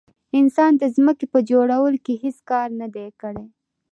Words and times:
انسان 0.39 0.71
د 0.81 0.83
ځمکې 0.95 1.25
په 1.33 1.39
جوړولو 1.49 1.99
کې 2.05 2.13
هیڅ 2.23 2.37
کار 2.49 2.67
نه 2.79 2.87
دی 2.95 3.07
کړی. 3.21 3.45